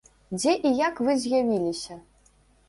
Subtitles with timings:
[0.37, 1.99] Дзе і як вы з'явіліся?